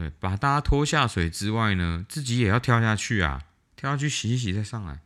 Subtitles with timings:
[0.00, 3.42] 对，把大家拖下水之外呢，自己也要跳下去啊，
[3.76, 5.00] 跳下去洗一洗再上来。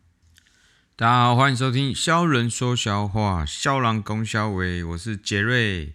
[0.94, 5.94] 大家好，欢迎收听《肖人说笑话》，肖郎攻肖伟，我是杰瑞。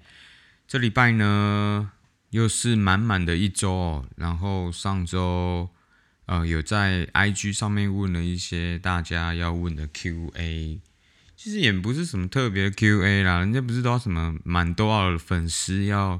[0.68, 1.92] 这礼拜呢，
[2.32, 5.70] 又是满满的一周，然后上周
[6.26, 10.82] 呃有在 IG 上面问了一些大家要问的 QA，
[11.38, 16.20] 其实也不是什么特别 QA 啦，人家不是都什么满多少粉丝要。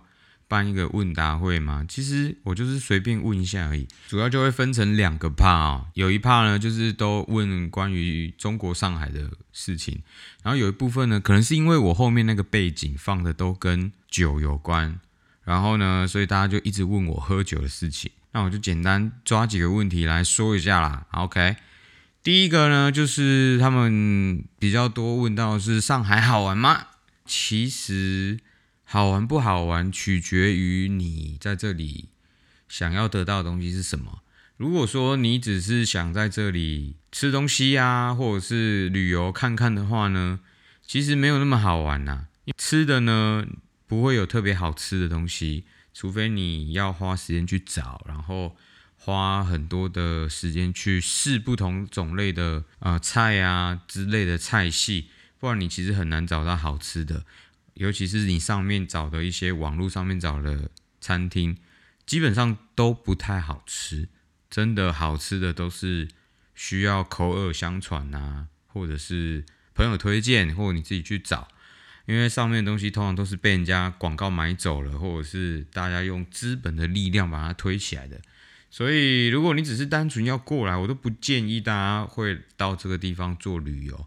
[0.50, 10.02] 办一个问答会嘛，其实我就是随便问一下而已，主要就会分成两个 part 啊，有一 part 呢就是都问关于中国上海的事情，
[10.42, 15.00] 然后有一部分呢，可能是因为我后面那个背景放的都跟酒有关，
[15.44, 21.06] 然后呢，所以大家就一直问我喝酒的事情，那我就简单抓几个问题来说一下啦。
[21.12, 21.58] OK，
[22.24, 26.88] 第一个呢就是他们比较多问到是上海好玩吗？
[27.24, 28.40] 其实。
[28.92, 32.10] 好玩不好玩，取决于你在这里
[32.68, 34.24] 想要得到的东西是什么。
[34.58, 40.40] 如果说你只是想在这里吃东西呀，或者是旅游看看的话呢，
[40.88, 42.26] 其实没有那么好玩呐。
[42.58, 43.46] 吃的呢，
[43.86, 48.58] 不会有特别好吃的东西，除非你要花时间去找，然后
[48.98, 57.24] 花很多的时间去试不同种类的啊菜啊之类的菜系，不然你其实很难找到好吃的。
[57.80, 61.56] 尤其是你上面找的一些网络上面找的餐厅，
[62.06, 64.10] 基本上都不太好吃。
[64.50, 66.10] 真的好吃的都是
[66.54, 71.48] 需要口耳相传啊，或者是朋友推荐，或者你自己去找。
[72.06, 78.20] 因为上面的东西通常都是被人家广告买走了，或者是大家用资本的力量把它推起来的。
[78.70, 84.06] 所以如果你只是单纯要过来，我都不建议大家会到这个地方做旅游。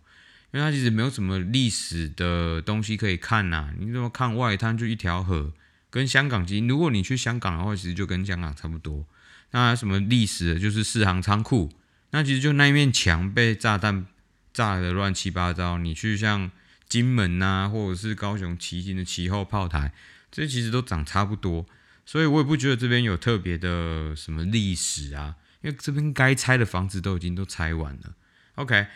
[0.53, 5.53] 因为它其实没有什么历史的东西可以看呐，你怎么看外滩就一条河，
[5.89, 9.06] 跟香港其实如果你去香港的话，其实就跟香港差不多。
[9.53, 11.73] 那什么历史的，就是四行仓库，
[12.11, 14.06] 那其实就那一面墙被炸弹
[14.53, 15.78] 炸的乱七八糟。
[15.78, 16.50] 你去像
[16.86, 19.95] 金门呐，或者是高雄旗津的旗后炮台，
[20.30, 21.64] 这些其实都长差不多，
[22.05, 28.14] 所以我也不觉得这边有特别的什么历史啊，因为这边该拆的房子都已经都拆完了。
[28.57, 28.86] OK。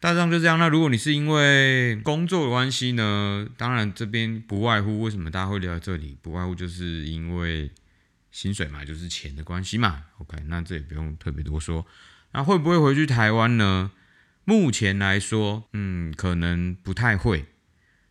[0.00, 0.58] 大致上就这样。
[0.58, 3.46] 那如果你是因为工作的关系呢？
[3.58, 7.70] 当然这边不外乎为什么大家会留在这里，不外乎就是因为
[8.32, 10.04] 薪水嘛，就是钱的关系嘛。
[10.16, 11.86] OK，那这也不用特别多说。
[12.32, 13.90] 那会不会回去台湾呢？
[14.46, 17.44] 目前来说，嗯，可能不太会。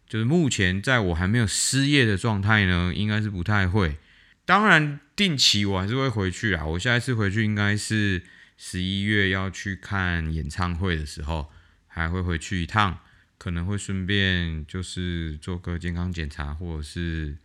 [0.08, 3.98] 就是目前在我还没有失业的状态呢，应该是不太会。
[4.46, 6.64] 当然定期我还是会回去啊。
[6.68, 8.22] 我下一次回去应该是
[8.58, 11.50] 十一月要去看演唱会的时候。
[12.00, 12.98] 还会回去一趟，
[13.38, 17.38] 可能会顺便就是做个健康检查，或者是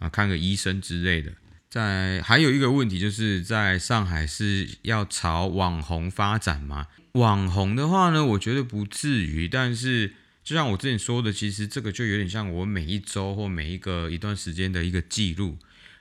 [0.00, 1.32] 啊看个医生之类的。
[1.70, 6.88] 在还有一个问题，就是在上海是要朝网红发展吗？
[7.12, 9.46] 网红的话呢，我觉得不至于。
[9.46, 15.56] 但是就像我之前说的，其实这个就有点像我每一周或每一个一段时间的一个记录，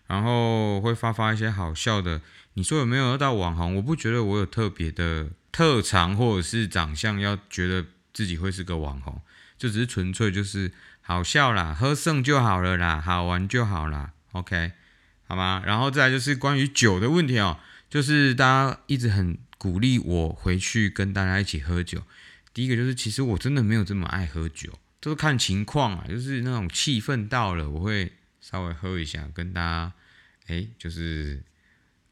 [0.08, 2.22] 然后会发发一些好笑的。
[2.56, 3.76] 你说有没有要到网红？
[3.76, 5.30] 我不觉得我有特别的。
[5.52, 9.22] 特长或者是长相，要觉得自己会是个网红，
[9.58, 14.14] 就只是纯粹就是好笑啦，喝剩就好了啦，好玩就好啦。
[14.32, 14.72] OK，
[15.28, 15.62] 好吗？
[15.66, 22.04] 然后再来就是关于酒的问题哦，就是大家一直很鼓励我回去跟大家一起喝酒。
[22.54, 29.94] 第一个就是其实我真的没有这么爱喝酒，都是看情况啊，就是那种气氛到了，我会稍微喝一下，跟大家
[30.48, 31.44] 哎，就是。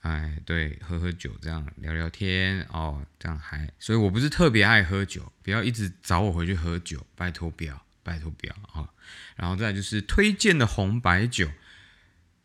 [0.01, 8.88] 哎，对，喝喝酒这样聊聊天哦，这样还，所以我不是特别爱喝酒，不要一直找我回去喝酒，拜托不要，拜托不要啊。
[9.35, 11.49] 然后再就是推荐的红白酒，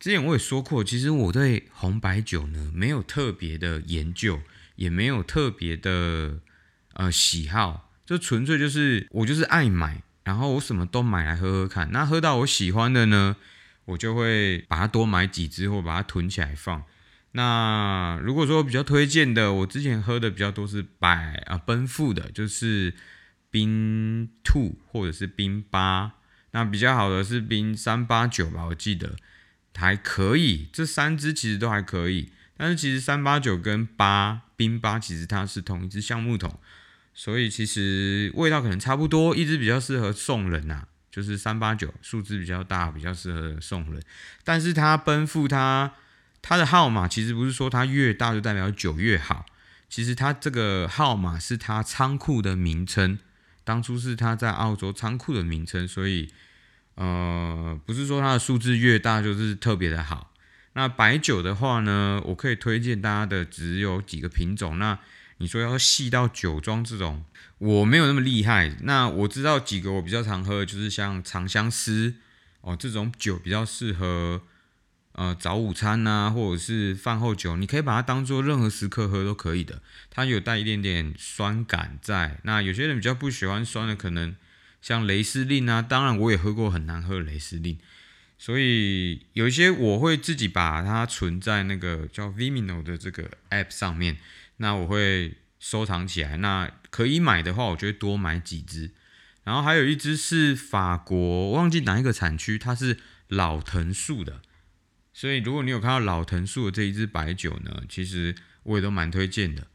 [0.01, 4.41] 之前我也说过，其实我对红白酒呢没有特别的研究，
[4.75, 6.41] 也没有特别的
[6.95, 13.37] 呃喜好，就纯粹就是我就是爱买，然后我什么都买来喝喝看，那喝到我喜欢的呢，
[13.85, 16.85] 我就会把它多买几支或把它囤起来放。
[17.37, 22.95] 那如果说比较推荐的，我之前喝的比较多是百啊奔富的，就是
[23.51, 26.13] 冰兔或者是冰八，
[26.53, 29.17] 那比较好的是冰三八九吧，我记得
[29.75, 36.61] 还可以，这三支其实都还可以，但是其实三八九跟八冰八其实它是同一支橡木桶，
[37.15, 44.01] 所以其实味道可能差不多，一支比较适合送人呐，就是三八九数字比较大，比较适合送人，
[44.45, 45.95] 但是它奔富它。
[46.47, 49.47] 它的号码其实不是说它越大就代表酒越好，
[49.89, 53.19] 其实它这个号码是它仓库的名称，
[53.65, 56.31] 当初是它在澳洲仓库的名称，所以
[56.97, 60.35] 呃不是说它的数字越大就是特别的好。
[60.75, 64.79] 那白酒的话呢，我可以推荐大家的只有几个品种。
[64.79, 64.99] 那
[65.39, 67.25] 你说要细到酒庄这种，
[67.57, 68.77] 我没有那么厉害。
[68.83, 72.17] 那我知道几个我比较常喝，就是像长相思
[72.61, 74.43] 哦这种酒比较适合
[75.15, 79.81] 呃早午餐呐，或者是饭后酒，你可以把它当做任何时刻喝都可以的。
[80.11, 82.41] 它有带一点点酸感在。
[82.43, 84.35] 那有些人比较不喜欢酸的，可能
[84.83, 87.79] 像雷司令啊，当然我也喝过很难喝的雷司令。
[88.37, 94.19] 所以有一些我会自己把它存在那个叫 Vimino 的这个 App 上面，
[94.57, 96.37] 那我会收藏起来。
[96.39, 98.91] 那可以买的话，我就会多买几支。
[99.45, 104.43] 然后还有一支是法国，忘记哪一个产区，它是老藤树的。
[105.15, 108.35] 所以如果你有看到老藤树的这一支白酒呢，其实
[108.65, 109.69] 我也都蛮推荐的。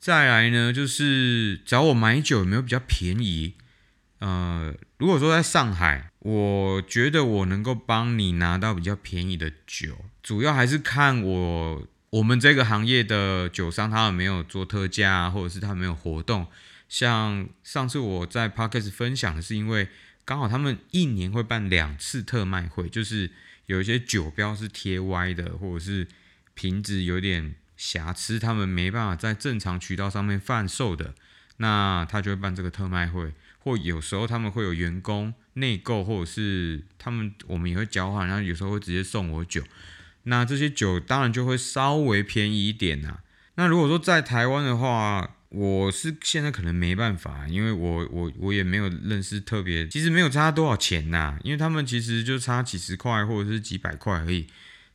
[0.00, 3.54] 再来呢，就是找我买酒有没有比较便宜？
[4.20, 16.46] 呃，如果说在上海，我觉得我能够帮你拿到比较便宜的酒，主要还是看我我们这个行业的酒商他有没有做特价，或者是他没有活动。
[16.88, 19.88] 像上次我在 Podcast 分享的是，因为
[20.24, 23.30] 刚好他们一年会办两次特卖会，就是
[23.68, 26.08] 有一些酒标是贴歪的，或者是
[26.54, 31.14] 瓶子有点瑕疵，他们没办法在正常渠道上面贩售的，
[31.58, 33.32] 那他就会办这个特卖会。
[33.60, 39.62] 或有时候他们会有员工内购，或者是他们我们也会交换，然后有时候会直接送我酒。
[40.22, 43.18] 那这些酒当然就会稍微便宜一点呐。
[43.56, 54.46] 那如果说在台湾的话，我是现在可能没办法，因为我我我也没有认识特别，其实没有差多少钱呐，因为他们其实就差几十块或者是几百块而已。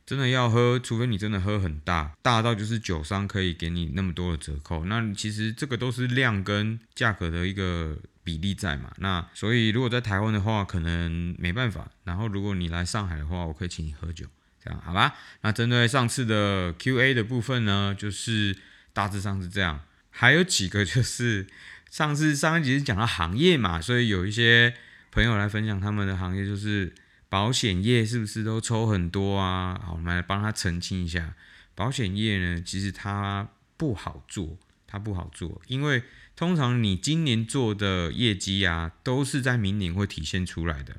[0.06, 4.84] 真的要喝，除非你真的喝很大，大到就是酒商可以给你那么多的折扣。
[4.84, 8.92] 那其实这个都是量跟价格的一个比例在嘛。
[8.98, 11.90] 那所以如果在台湾的话，可能没办法。
[12.04, 14.26] 然后如果你来上海的话，我可以请你喝酒，
[14.62, 15.14] 这样好吧？
[15.40, 18.54] 那针对上次的 Q&A 的部分呢，就是
[18.92, 19.80] 大致上是这样。
[20.16, 21.46] 还有几个就是
[21.90, 24.74] 上次上一集是讲到行业嘛，所以有一些
[25.10, 26.94] 朋友来分享他们的行业，就是。
[27.30, 29.80] 保险业是不是都抽很多啊？
[29.84, 31.34] 好，我们来帮他澄清一下。
[31.74, 34.56] 保险业呢，其实它不好做，
[34.86, 36.04] 它不好做，因为
[36.36, 40.94] 通常你今年做的业绩啊，都是在明年会体现出来的。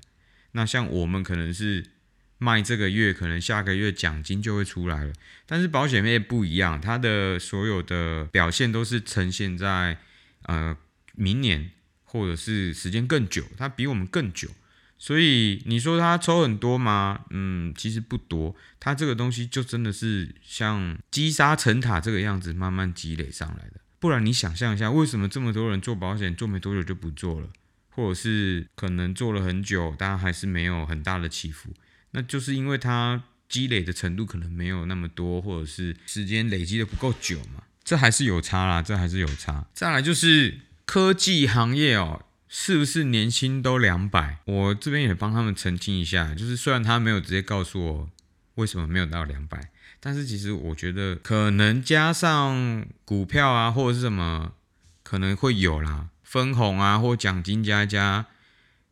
[0.51, 1.85] 那像我们可能是
[2.38, 5.14] 卖这个月，可能下个月奖金就会出来了。
[5.46, 9.98] 但是保险业不一样，它的所有的表现都是呈现在
[10.44, 10.76] 呃
[11.14, 11.72] 明年，
[12.04, 14.50] 或者是时间更久，它比我们更久。
[14.98, 17.26] 所以你说它抽很多吗？
[17.30, 18.56] 嗯，其实不多。
[18.80, 23.82] 它这个东西就真的是像积沙成塔这个样子，慢慢积累上来的。
[24.00, 27.50] 不然你想象一下，为什么这么多人做保险做没多久就不做了，
[27.90, 31.70] 或者是可能做了很久，但还是没有很大的起伏？
[32.15, 37.63] 那就是因为他积累的程度可能没有那么多，或者是时间累积的不够久嘛。
[37.83, 39.67] 这还是有差啦，这还是有差。
[39.73, 42.23] 再来就是科技行业哦。
[42.47, 44.38] 是不是年薪都两百？
[44.45, 48.09] 我这边也帮他们澄清一下，就是虽然他没有直接告诉我
[48.53, 54.53] 为什么没有到两百，但是其实我觉得可能加上股票啊或者是什么
[55.03, 58.27] 可能会有啦，分红啊或奖金加加。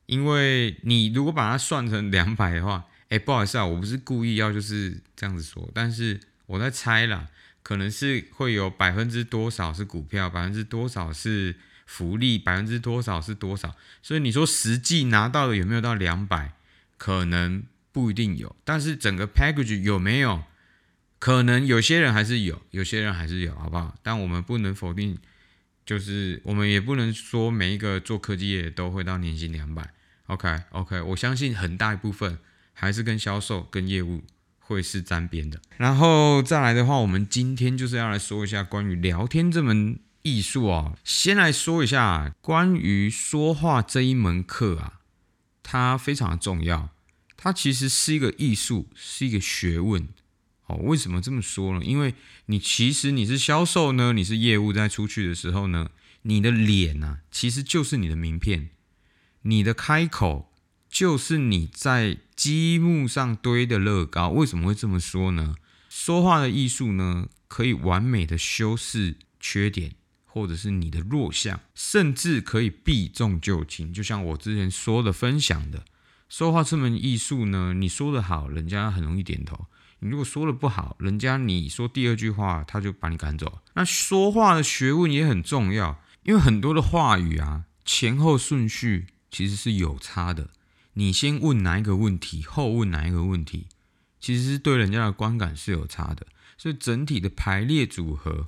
[0.07, 2.83] 因为你如果把它算成两百的话，
[3.13, 7.27] 哎，不好意思啊，我不是故意要就是这样子说，但是我在猜啦，
[7.61, 11.55] 可能是会有百分之多少是股票，百分之多少是。
[11.85, 13.75] 福利百分之多少是多少？
[14.01, 16.53] 所以你说实际拿到的有没有到两百？
[16.97, 17.61] 可能
[17.91, 20.43] 不一定有，但是整个 package 有没有？
[21.19, 23.93] 可能有些人还是有，有些人还是有，好不好？
[24.01, 25.19] 但我们不能否定，
[25.85, 29.93] 就是我们也不能说每一个做科技业都会到年薪两百。
[30.27, 32.39] OK OK，我相信很大一部分
[32.73, 34.21] 还是跟销售、跟业务
[34.59, 35.61] 会是沾边的。
[35.77, 39.99] 然后再来的话，我们今天就是要来说一下关于聊天这门。
[40.25, 45.01] 艺术啊，先来说一下关于说话这一门课啊，
[45.61, 46.91] 它非常的重要。
[47.35, 50.07] 它其实是一个艺术，是一个学问。
[50.67, 51.83] 哦，为什么这么说呢？
[51.83, 52.15] 因为
[52.45, 55.89] 你其实你是销售呢，你是业务，在出去的时候呢，
[56.21, 58.69] 你的脸呐，其实就是你的名片，
[59.41, 60.52] 你的开口
[60.93, 64.29] 就是你在积木上堆的乐高。
[64.29, 65.55] 为什么会这么说呢？
[65.89, 69.95] 说话的艺术呢，可以完美的修饰缺点。
[70.25, 73.93] 或者是你的弱项，甚至可以避重就轻。
[73.93, 75.85] 就像我之前说的、分享的，
[76.27, 79.67] 说话这门艺术呢，你说的好，人家很容易点头；
[79.99, 83.59] 你如果说的不好，人家你说第二句话，他就把你赶走。
[83.75, 90.49] 那说话的学问也很重要，因为很多的话语啊，前后顺序其实是有差的。
[90.93, 93.67] 你先问哪一个问题，后问哪一个问题，
[94.19, 96.27] 其实是对人家的观感是有差的。
[96.57, 98.45] 所以整体的排列组合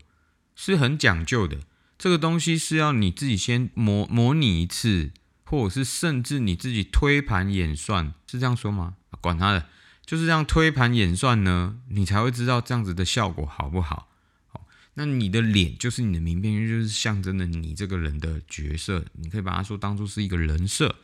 [0.56, 1.60] 是很讲究的。
[1.98, 5.12] 这个东西是要你自己先模模拟一次，
[5.44, 8.96] 或者是甚至你自己推盘演算，是这样说吗？
[9.22, 9.68] 管他的，
[10.06, 14.10] 就是这样推盘演算呢，你才会知道这样子的效果好不好。
[14.48, 20.96] 好，那你的脸就是你的名片，就是象征了你这个人的角色，你可以把它说当做是一个人设。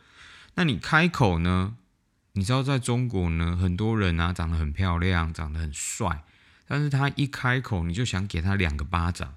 [0.54, 1.76] 那你开口呢？
[2.34, 6.24] 你知道在中国呢，很多人啊长得很漂亮，长得很帅，
[6.66, 9.34] 但是他一开口你就想给他两个巴掌。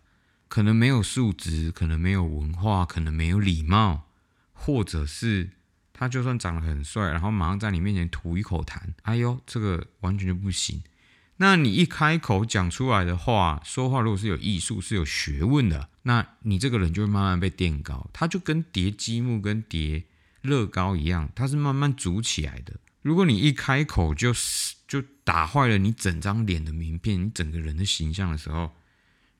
[0.47, 4.07] 可能没有素质，可能没有文化，可能没有礼貌，
[4.53, 5.49] 或者是
[5.91, 10.83] 他就算长得很帅，然后马上在你面前吐一口痰，哎呦，这个完全就不行。
[11.37, 20.05] 那你一开口讲出来的话，说话如果是有艺术、是有学问的，那你这个人就会慢慢被垫高，他就跟叠积木、跟叠
[20.45, 22.73] 乐高一样，它是慢慢组起来的。
[23.01, 24.33] 如果你一开口就
[24.87, 28.71] 就打坏了你整张脸的名片，你整个人的形象的时候。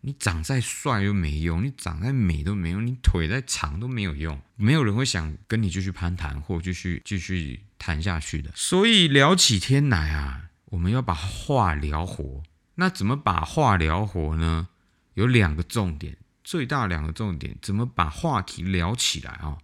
[0.02, 8.52] 你长再帅都没用，你长再美都没用，你腿再长都没有用，没有人会想跟你继续攀谈或继续继续谈下去的。
[8.54, 12.44] 所以聊起天来啊，我们要把话聊活。
[12.76, 14.68] 那怎么把话聊活呢？
[15.16, 19.58] 有两个重点，最大两个重点，怎么把话题聊起来啊？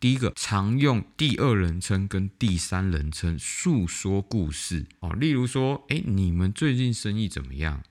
[0.00, 7.82] 第一个，常用第二人称跟第三人称诉说故事哦，例如说，哎，你们最近生意怎么样？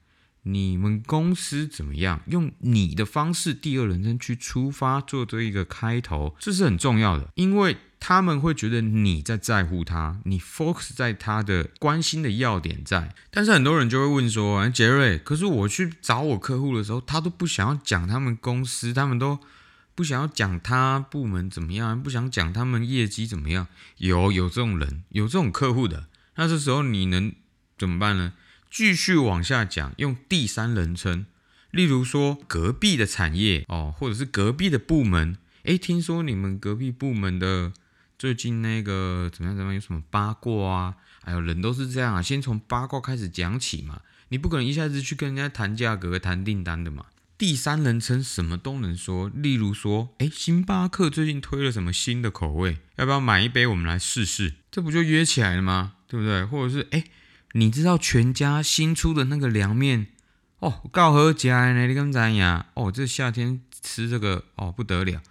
[0.42, 2.22] 你们公司怎么样？
[2.26, 13.14] 用你的方式，第二人称去出发，做这一个开头，这是很重要的，因为他们会觉得你在在乎他，你 focus 在他的关心的要点在。
[13.30, 19.38] 但是很多人就会问说：“杰瑞，可是我去找我客户的时候，他都不想要讲他们公司，他们都
[20.00, 23.68] 不想要讲他部门怎么样，不想讲他们业绩怎么样。”
[24.00, 27.34] 有有这种人，有这种客户的，那这时候你能
[27.78, 28.32] 怎么办呢？
[28.72, 31.26] 继续往下讲，用第三人称，
[31.72, 37.74] 例如说隔壁的产业哦，或者是隔壁的部门，诶，听说你们隔壁部门的
[38.18, 40.96] 最近那个怎么样怎么样，有什么八卦啊？
[41.22, 47.08] 还有人都是这样啊，先从八卦开始讲起嘛，你不可能一下子去跟人家谈价格、谈订单的嘛。
[47.40, 54.56] 第三人称什么都能说，例如说，诶，星巴克最近推了什么新的口味，要不要买一杯我们来试试？
[54.70, 55.94] 这不就约起来了吗？
[56.06, 56.44] 对不对？
[56.44, 57.06] 或者是诶。
[57.54, 60.08] 你知道全家新出的那个凉面
[60.60, 61.88] 哦，告何家呢？
[61.88, 62.66] 你跟怎样？
[62.74, 65.22] 哦，这夏天吃这个哦不得了，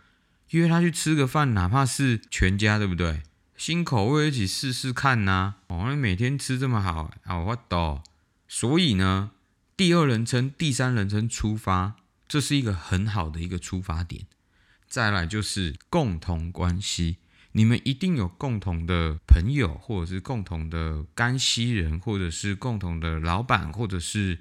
[0.52, 3.20] 约他去吃个饭，哪怕是全家，对不对？
[3.58, 5.56] 新口味一起试试看呐。
[5.68, 8.02] 哦，你每天吃这么好，啊，我懂。
[8.48, 9.30] 所以呢，
[9.78, 11.94] 第二人称、第三人称出发，
[12.26, 14.26] 这是一个很好的一个出发点。
[14.88, 17.18] 再来就是共同关系。
[17.52, 24.40] 你们一定有共同的朋友，或者是共同的干系人，或者是共同的老板，或者是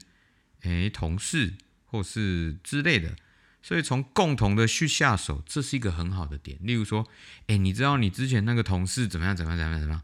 [0.62, 1.54] 诶同事，
[1.86, 3.16] 或是之类的。
[3.62, 6.58] 所以从共同的去下手，这是一个很好的点。
[6.64, 7.08] 例如说，
[7.46, 9.36] 诶，你知道你之前那个同事怎么样？
[9.36, 9.60] 怎么样？
[9.60, 9.82] 怎么样？
[9.82, 10.02] 怎么样？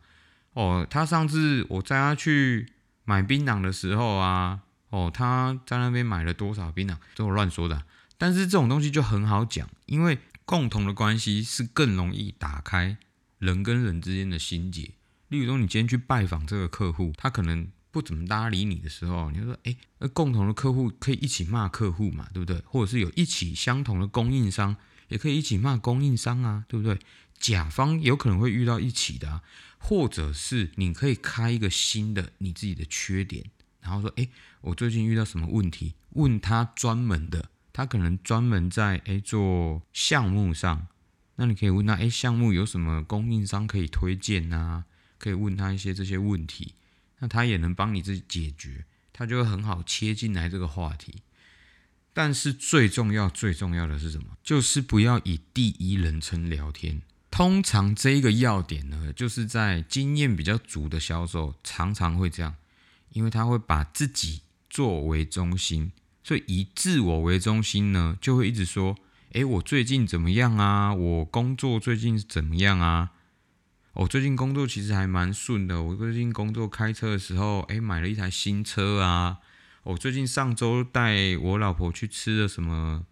[0.53, 2.71] 哦，他上次我带他去
[3.03, 4.59] 买槟榔的时候啊，
[4.93, 6.97] 哦，他在那边买了多少槟榔？
[7.15, 7.83] 这我乱说的。
[8.17, 10.19] 但是这种东西就很好讲，因为。
[10.45, 12.97] 共同的关系是更容易打开
[13.39, 14.91] 人跟人之间的心结。
[15.29, 22.61] 例如说，你今天去拜访这个客户，他可能不怎么搭理你的时候，你就说：“哎，那共同的客户可以一起骂客户嘛，对不对？
[22.65, 24.75] 或者是有一起相同的供应商，
[25.07, 26.99] 也可以一起骂供应商啊，对不对？
[27.39, 29.41] 甲方有可能会遇到一起的，
[29.77, 33.45] 或者是你可以开一个新的你自己的缺点，
[33.83, 34.27] 然后说：“哎，
[34.61, 37.49] 我最近遇到什么问题？”问他专门的。
[37.75, 40.85] 他可能专门在诶做项目上，
[41.37, 44.83] 那你可以问他诶项目有什么供应商可以推荐呐？
[45.17, 46.75] 可以问他一些这些问题，
[47.17, 51.23] 那他也能帮你自己解决，他就会很好切进来这个话题。
[52.13, 54.37] 但是最重要最重要的是什么？
[54.43, 57.01] 就是不要以第一人称聊天。
[57.31, 62.53] 通常这一个要点呢，就是在经验比较足的销售常常会这样，
[63.13, 65.91] 因为他会把自己作为中心。
[66.23, 68.95] 所以以自我为中心呢，就会一直说
[69.33, 70.93] ：“诶，我最近怎么样啊？
[70.93, 73.11] 我工作最近怎么样啊？
[73.93, 75.81] 我最近工作其实还蛮顺的。
[75.81, 79.39] 我最近工作开车的时候，诶，买了一台新车啊。
[79.83, 83.05] 我最近上周带我老婆去吃了什么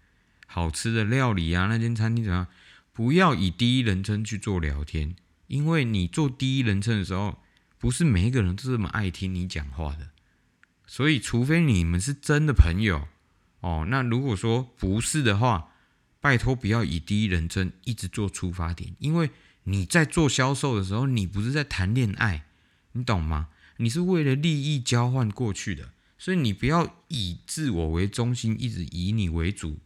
[0.48, 1.68] 好吃的料理啊？
[1.68, 2.48] 那间餐厅怎么样？
[2.94, 5.16] 不要以第一人称去做聊天，
[5.48, 7.40] 因为你做第一人称的时候，
[7.82, 10.12] 不是每一个人都这么爱听你讲话的。”
[10.88, 13.08] 所以，除非你们是真的朋友
[13.62, 15.72] 哦，那如果说不是的话，
[16.20, 19.32] 拜托不要以第一人称一直做出发点，因为
[19.64, 22.46] 你在做销售的时候，你不是在谈恋爱，
[22.92, 23.50] 你懂吗？
[23.78, 29.80] 你是为了利益交换过去的，所以你不要以自我为中心，一直以你为主，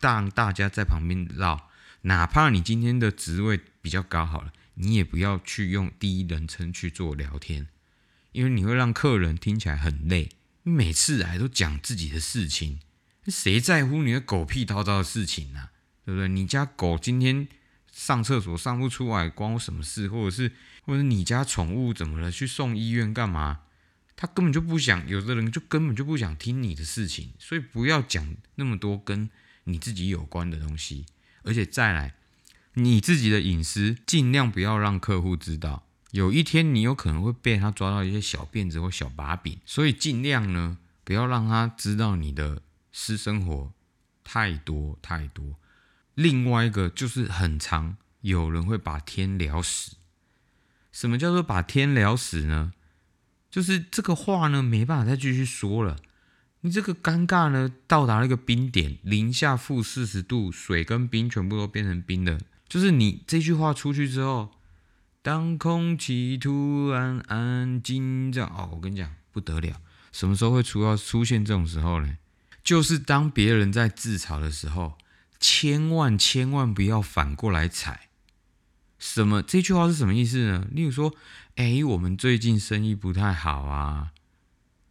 [0.00, 1.70] 让大家在旁边绕。
[2.02, 7.68] 哪怕你今天的职位比较高，好了，你也不要去用第一人称去做聊天，
[8.32, 10.30] 因为你会让客人听起来很累。
[10.64, 12.80] 你每次来都讲自己的事情，
[13.26, 15.70] 谁在乎你的狗屁叨叨的事情呢？
[16.04, 16.28] 对不对？
[16.28, 17.46] 你家狗今天
[17.92, 20.08] 上厕所上不出来，关我什么事？
[20.08, 20.52] 或者是，
[20.84, 22.30] 或者你家宠物怎么了？
[22.30, 23.60] 去送医院干嘛？
[24.16, 29.28] 他根本就不想，有的人就根本就不想听你的事情，所以不要讲那么多跟
[29.64, 31.06] 你自己有关的东西。
[31.42, 32.14] 而且再来，
[32.74, 35.86] 你自己的隐私尽量不要让客户知道。
[36.10, 42.62] 有一天你有可能会被他抓到一些小辫子或小把柄，所以尽量呢不要让他知道你的
[42.92, 43.72] 私生活
[44.22, 45.56] 太多太多。
[46.14, 49.96] 另外一个就是很长，有人会把天聊死。
[50.92, 52.72] 什么叫做把天聊死呢？
[53.50, 55.96] 就是这个话呢没办法再继续说了。
[56.66, 62.40] 你这个尴尬呢，到达了一个冰点，零下负四十度，水跟冰全部都变成冰的。
[62.66, 64.50] 就是你这句话出去之后，
[65.20, 69.78] 当空气突然安静，这样哦，我跟你讲不得了。
[70.10, 72.16] 什么时候会出要出现这种时候呢？
[72.62, 74.96] 就是当别人在自嘲的时候，
[75.38, 78.08] 千万千万不要反过来踩。
[78.98, 79.42] 什么？
[79.42, 80.66] 这句话是什么意思呢？
[80.70, 81.14] 例如说，
[81.56, 84.12] 哎，我们最近生意不太好啊。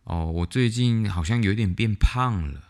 [0.04, 2.62] 哦，我最近好像有点变胖了。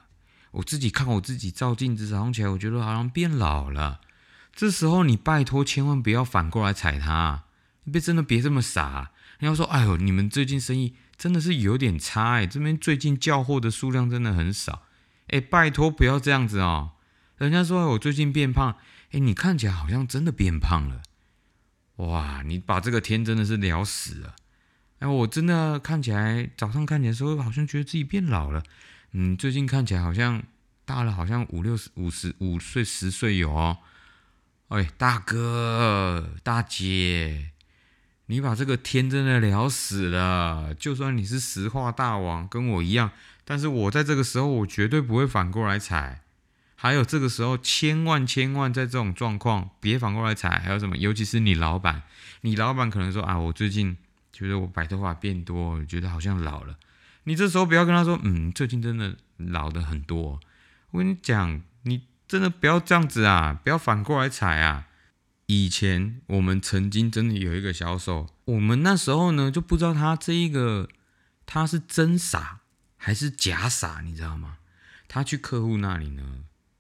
[0.52, 4.02] 我自己看我自己照镜子，早上起来我觉得好像变老了。
[4.54, 7.46] 这时候你拜托千万不要反过来踩他，
[7.86, 9.12] 你别真的别这么傻。
[9.40, 14.84] 你要说，哎呦，你们最近生意真的是有点差哎，这边最近叫货的数量真的很少。
[15.30, 16.92] 哎，拜托不要这样子哦。
[17.38, 18.78] 人家说我最近变胖，
[19.12, 21.02] 哎，你看起来好像真的变胖了。
[21.96, 24.36] 哇，你把这个天真的是聊死了。
[25.04, 28.64] 哎，我真的看起来早上看起来的时候，好像觉得自己变老了。
[29.12, 30.42] 嗯，最近看起来好像
[30.86, 33.80] 大了，好像五六十、五十五岁、十岁有哦。
[34.70, 37.52] 哎，大哥、大姐，
[38.28, 40.74] 你把这个天真的聊死了。
[40.74, 43.12] 就算你是实话大王，跟我一样，
[43.44, 46.22] 但是我在这个时候，我绝对不会反过来踩。
[46.76, 50.62] 还有这个时候，千万千万在这种状况别反过来踩。
[50.64, 50.96] 还有什么？
[50.96, 52.04] 尤其是你老板，
[52.40, 53.98] 你老板可能说啊，我最近。
[54.34, 56.76] 觉得我白头发变多，觉得好像老了。
[57.26, 60.42] 你这时候不要跟他说，嗯，最近真的老的很多。
[60.92, 64.88] 我跟你讲，你真的不要这样子啊，不要反过来踩啊。
[65.46, 70.90] 以前我们曾经真的有一个销售，我们那时候呢就不知道他这一个
[71.46, 72.62] 他是真傻
[72.98, 74.58] 还是假傻，你知道吗？
[75.08, 76.24] 他去客户那里呢，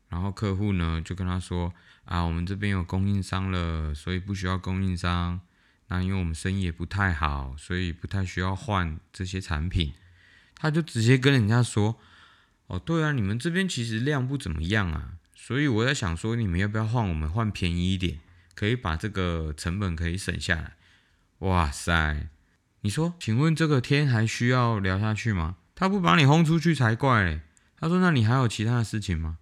[0.09, 1.73] 然后客户呢就跟他说
[2.05, 5.39] 啊，我们这边有供应商了，所以不需要供应商。
[5.87, 9.93] 那因为我们生意也不太好，所以不太需要换这些产品。
[10.55, 11.99] 他就直接跟人家说
[12.67, 18.19] ：“哦，对啊，你们这边其实量不怎么样啊，所以我在想说，你们要不要换我们换便宜一点，
[18.55, 20.75] 可以把这个成本可以省下来。”
[21.39, 22.29] 哇塞，
[22.81, 25.57] 你说，请问这个天还需要聊下去吗？
[25.75, 27.41] 他不把你轰出去才怪嘞。
[27.77, 29.37] 他说：“那你还有其他的事情吗？”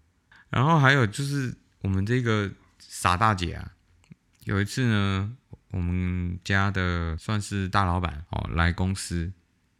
[0.49, 3.73] 然后还有就是我们这个傻大姐啊，
[4.45, 5.37] 有一次呢。
[5.71, 9.31] 我们家的算是大老板哦，来公司，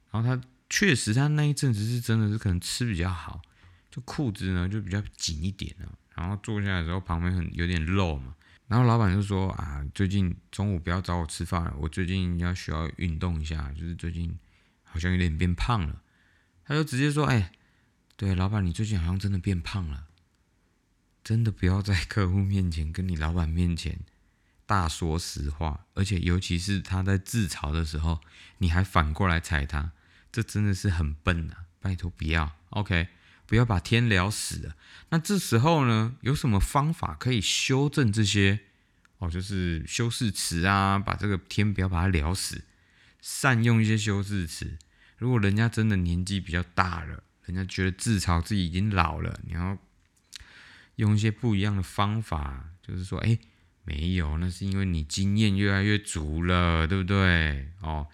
[0.10, 3.42] 然后他确实他那一阵子是真的是可能吃比较好，
[3.90, 8.34] 就裤子呢就比较紧一点了，然后坐下来的时候旁边很有点肉嘛，
[8.68, 14.34] 然后老板就说啊，最近中午不要找我吃饭了，我最近要需要运动一下，就是最近
[14.84, 16.02] 好像有点变胖了，
[16.64, 17.52] 他就直接说，哎，
[18.16, 20.08] 对，老板你最近好像真的变胖了，
[21.22, 24.00] 真的不要在客户面前跟你老板面前。
[24.72, 28.22] 大说实话，而且尤其是他在自嘲的时候，
[28.60, 29.92] 你还反过来踩他，
[30.32, 31.66] 这真的是很笨啊！
[31.82, 33.10] 拜托不要，OK，
[33.46, 34.78] 不要把天聊死了。
[35.10, 38.62] 那这时候呢，有什么方法可以修正这些？
[39.18, 42.64] 哦，就是修饰词啊，把这个天不要把它聊死，
[43.20, 44.78] 善用一些修饰词。
[45.18, 49.78] 如果人家真的年纪比较大了，人家觉得自嘲自己已经老了，你要
[50.96, 53.38] 用一些不一样的方法，就是说，哎。
[53.92, 57.68] 没有，那是因为你经验越来越足了，对不对？
[57.82, 58.08] 哦，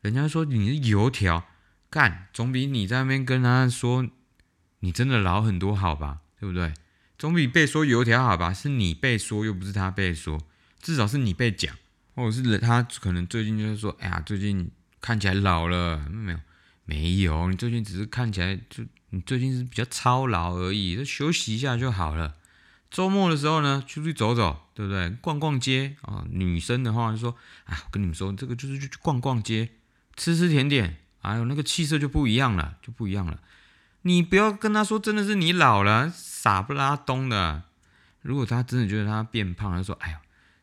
[0.00, 1.46] 人家说你是油条，
[1.88, 4.08] 干总比你在那边跟他说
[4.80, 6.22] 你真的老很多好吧？
[6.40, 6.74] 对不对？
[7.16, 8.52] 总比被说油条好吧？
[8.52, 10.40] 是你被说，又不是他被说，
[10.80, 11.72] 至少是你被讲，
[12.16, 14.68] 或者是他可能最近就是说，哎呀，最近
[15.00, 16.40] 看起来老了，没有，
[16.84, 22.34] 没有，你最近只是看起来就你最近是比较操劳而已，就休息一下就好了。
[22.92, 25.08] 周末的时候呢，出去走走，对不对？
[25.22, 26.26] 逛逛街啊。
[26.28, 29.70] 女生的话就说：“啊，我跟你们说，这个就是去去逛逛街，
[30.14, 33.40] 吃吃甜点，哎呦，那个气色就不一样了，就不一样了。
[34.02, 37.62] 你不要跟他说真的是你老了，傻不拉东的。
[38.20, 40.18] 如果他真的觉得他变胖，他说：“哎呦，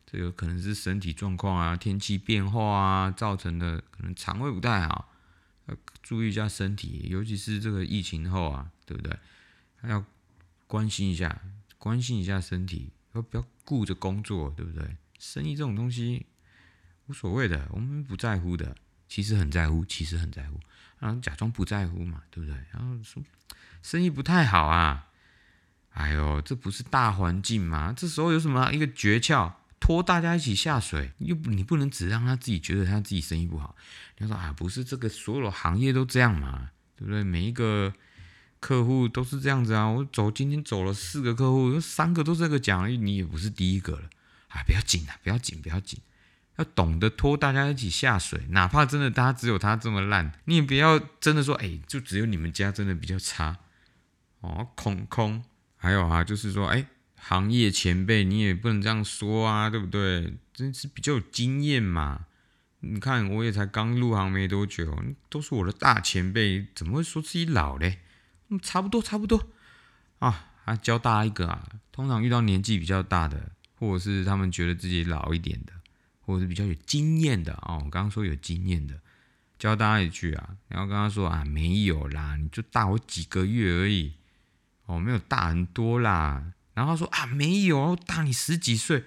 [0.06, 5.12] 这个可能是身体状况啊，天气变化啊造成的，可能肠胃不太好，
[6.00, 9.18] 注意一下身体，尤其是这个疫情后啊，对不对？
[9.80, 10.04] 还要
[10.66, 11.40] 关心一下，
[11.80, 14.96] 关心一下身体，要不要顾着工作，对不对？
[15.18, 16.26] 生意这种东西
[17.06, 18.76] 无所谓的，我们不在乎的，
[19.08, 20.60] 其实很在乎，其实很在乎，
[20.98, 22.56] 然后假装不在乎嘛，对不对？
[22.70, 23.22] 然后说
[23.82, 25.08] 生意不太好啊。”
[25.92, 27.92] 哎呦，这不是大环境吗？
[27.96, 31.10] 这时候有什么一个诀窍，拖大家一起下水？
[31.18, 33.74] 又你不能只让他自己觉得他自己生意不好。
[34.18, 36.70] 你说啊，不是这个所有行业都这样嘛？
[36.94, 37.24] 对不对？
[37.24, 37.92] 每一个
[38.60, 39.88] 客户都是这样子啊。
[39.88, 44.10] 我走今天走了四个客户，三个都这个讲，你也不是第一个了。
[44.48, 46.00] 啊，不要紧啊，不要紧，不要紧，
[46.56, 48.40] 要懂得拖大家一起下水。
[48.50, 53.58] 哪怕真的他只有他这么烂，你也不要真的说，哎，就只有你们家真的比较差
[54.40, 55.42] 哦，空空。
[55.76, 56.84] 还有啊，就是说，哎，
[57.16, 60.34] 行业前辈，你也不能这样说啊，对不对？
[60.52, 62.26] 真是比较有经验嘛。
[62.80, 68.00] 你看，我也才刚入行没多久，都是我的大前辈，怎么会说自己老嘞？
[68.50, 69.48] 嗯，差不多，差不多
[70.18, 70.48] 啊。
[70.62, 75.72] 还教大家一个啊，通常遇到年纪比较大的，或者是他们觉得自己老一点的，
[76.20, 79.00] 或者是比较有经验的啊，我刚刚说有经验的，
[79.58, 84.12] 教大家一句啊，然后跟他说啊，没有啦，你就大我几个月而已。
[84.86, 86.52] 哦，没有大很多啦。
[86.74, 89.04] 然后说啊，没有大你十几岁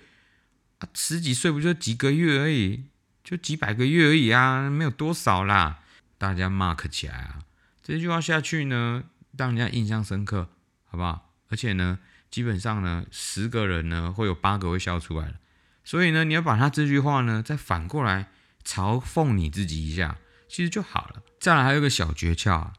[0.80, 2.86] 啊，十几岁不就几个月而已，
[3.24, 5.80] 就几百个月而已啊，没有多少啦。
[6.18, 7.44] 大家 mark 起来啊，
[7.82, 9.04] 这句话下去呢，
[9.38, 10.50] 让人家印象深刻，
[10.86, 11.34] 好不好？
[11.50, 12.00] 而且呢，
[12.32, 15.36] 基本上呢，十个人呢会有八个会笑出来的。
[15.84, 18.32] 所以呢，你要把他这句话呢，再反过来
[18.64, 20.18] 嘲讽你自己一下，
[20.48, 21.24] 其实就好了。
[21.40, 22.74] 再来还有个小诀窍啊，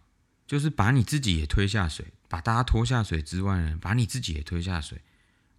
[0.46, 2.06] 就是把你自己也推下水。
[2.26, 4.98] 把大家拖下水之外呢，把你自己也推下水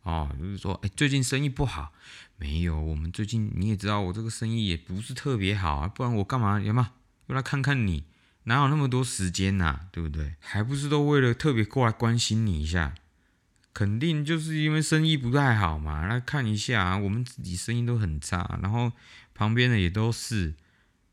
[0.02, 0.30] 哦。
[0.38, 1.94] 就是说，哎，最近生意不好，
[2.36, 2.78] 没有？
[2.82, 6.60] 我们最近你也知道，我这个生意也不是特别好啊，不然我干嘛？
[6.60, 6.92] 有吗？
[7.28, 8.04] 又来看看你，
[8.46, 9.82] 哪有那么多时间呐？
[9.92, 10.34] 对不对？
[10.40, 12.96] 还不是都为了特别过来关心你一下？
[13.74, 16.98] 肯定就是因为生意不太好嘛，来看一下。
[16.98, 18.92] 我们自己生意都很差，然后
[19.34, 20.54] 旁边的也都是，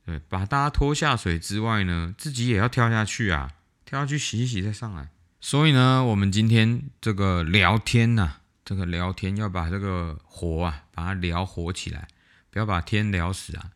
[0.06, 3.50] 对，把大家拖下水之外呢，自己也要跳下去啊，
[3.84, 5.08] 跳下去洗一洗再上来。
[5.40, 12.06] 所以呢，我们今天这个聊天呐，这个聊天要把这个火啊，把它聊火起来，
[12.50, 13.70] 不要把天聊死啊。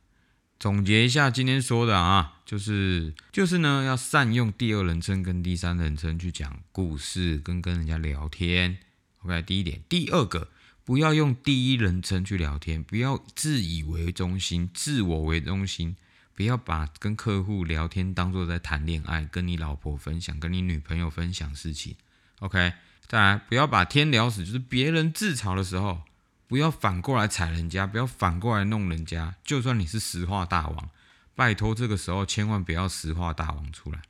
[0.59, 8.79] 总结一下今天说的啊，就是就是呢，要善用第二人称跟第三人称去讲故事，跟跟人家聊天。
[9.23, 10.49] OK，第一点，第二个，
[10.85, 15.97] 不要用第一人称去聊天，不要自以为中心，自我为中心。
[16.35, 21.97] 不要把跟客户聊天当做在谈恋爱，跟你老婆分享，跟你女朋友分享事情。
[22.41, 22.75] OK，
[23.07, 26.03] 再来，不要把天聊死，就是别人自嘲的时候，
[26.49, 29.35] 不要反过来踩人家，不要反过来弄人家。
[29.45, 30.91] 就算你是石化大王，
[31.35, 34.01] 拜托这个时候千万不要石化大王出来。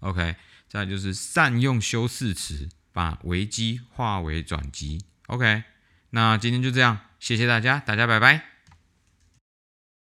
[0.00, 0.36] OK，
[0.68, 5.04] 再就是善用修饰词，把危机化为转机。
[5.28, 5.64] OK，
[6.10, 8.55] 那今天就这样，谢谢大家，大家拜拜。